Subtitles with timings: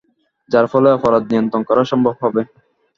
[0.49, 2.41] যার ফলে অপরাধ নিয়ন্ত্রণ করা সম্ভব হবে।